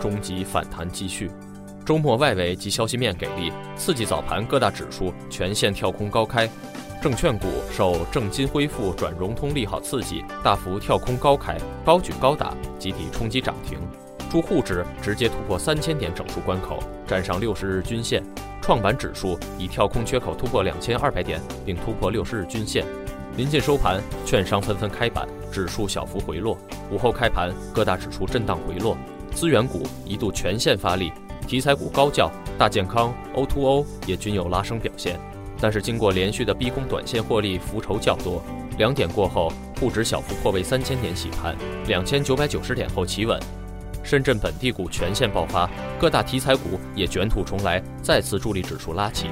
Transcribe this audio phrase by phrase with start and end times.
[0.00, 1.30] 中极反弹继续，
[1.84, 6.48] 周末外围及消息面给力，刺激早盘各大指数全线跳空高开，
[7.02, 13.78] 证券股受证金恢复转融通利好刺激，大幅跳空高开，高举高打，集体冲击涨停，
[14.30, 18.22] 助沪指直接突破三千点整数关口，站上六十日均线，
[18.60, 22.84] 创板指数以跳空缺口突破两千二百点，并突破六十日均线。
[23.36, 26.56] 临近收盘，券商纷纷开板，指数小幅回落。
[26.90, 28.96] 午后开盘，各大指数震荡回落。
[29.36, 31.12] 资源股一度全线发力，
[31.46, 35.20] 题材股高教、大健康、O2O 也均有拉升表现。
[35.60, 38.42] 但是经过连续的逼宫，短线获利浮筹较多。
[38.78, 41.54] 两点过后，沪指小幅破位三千点洗盘，
[41.86, 43.38] 两千九百九十点后企稳。
[44.02, 45.68] 深圳本地股全线爆发，
[46.00, 49.26] 各大题材股也卷土重来，再次助力指数拉起。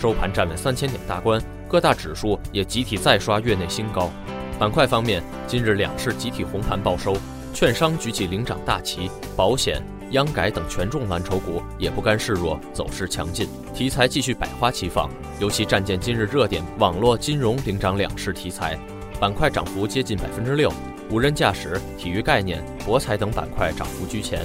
[0.00, 4.10] 收盘站稳三千点大关，各大指数也集体再刷月内新高。
[4.58, 7.14] 板块方面，今日两市集体红盘报收。
[7.52, 9.80] 券商举起领涨大旗，保险、
[10.12, 15.10] 央改等权重蓝筹股也不甘示弱，走势强劲，题材继续百花齐放。
[15.38, 18.78] 尤其战舰今日热点网络金融领涨两市题材，
[19.20, 20.72] 板块涨幅接近百分之六。
[21.10, 24.40] 无人驾驶、体育概念、博彩等板块涨幅居前，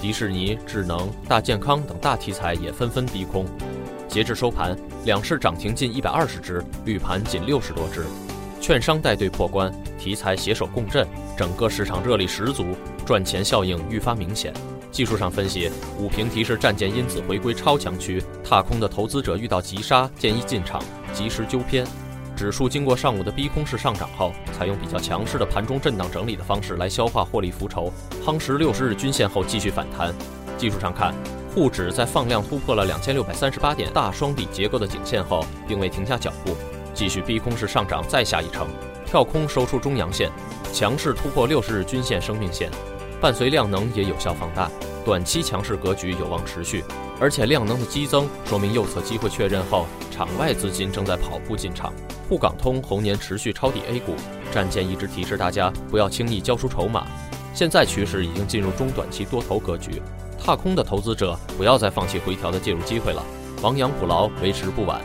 [0.00, 3.46] 迪士尼、智能、大健康等大题材也纷纷逼空。
[4.08, 8.04] 截至收盘，两市涨停近一百二十只，绿盘仅六十多只。
[8.60, 11.06] 券商带队破关，题材携手共振，
[11.36, 14.52] 整个市场热力十足，赚钱效应愈发明显。
[14.90, 20.82] 技术上分析，午评提示战舰因此回归超强区，踏空的投资者遇到急杀，建议进场，
[21.12, 21.86] 及时纠偏。
[22.34, 27.92] 指数经过上午的逼空式上涨后，采用比较强势的盘中震荡整理的方式来消化获利浮筹，
[28.24, 30.14] 夯实六十日均线后继续反弹。
[30.56, 31.14] 技术上看，
[31.54, 36.56] 沪指在放量突破了两千六百三十八点大双底结构的颈线后，并未停下脚步。
[36.98, 38.66] 继续逼空式上涨，再下一城，
[39.06, 40.28] 跳空收出中阳线，
[40.72, 42.68] 强势突破六十日均线生命线，
[43.20, 44.68] 伴随量能也有效放大，
[45.04, 46.82] 短期强势格局有望持续。
[47.20, 51.92] 而且量能的激增，说明右侧机会确认后，场外资金正在跑步进场。
[52.28, 54.16] 沪港通猴年持续抄底 A 股，
[54.50, 57.06] 战舰一直提示大家不要轻易交出筹码。
[57.54, 60.02] 现在趋势已经进入中短期多头格局，
[60.36, 63.22] 踏空的投资者不要再放弃回调的介入机会了，
[63.62, 65.00] 亡羊补牢为时不晚。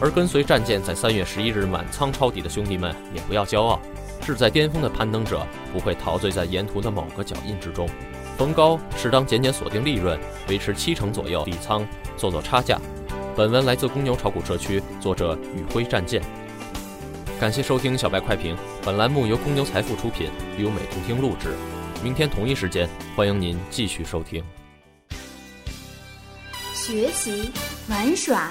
[0.00, 3.80] 而跟随战舰在三月十一日满仓抄底的兄弟们也不要骄傲，
[4.20, 7.88] 志在巅峰的攀登者不会陶醉在沿途的某个脚印之中，
[8.36, 10.18] 逢高适当减减锁定利润，
[10.48, 11.86] 维持七成左右底仓，
[12.16, 12.78] 做做差价。
[13.34, 16.22] 本文来自公牛炒股社区，作者宇辉战舰。
[17.38, 21.54] 感谢收听小白快评，本栏目由公牛财富出品，优美图听录制。
[22.02, 24.42] 明天同一时间，欢迎您继续收听。
[26.74, 27.50] 学习
[27.88, 28.50] 玩耍。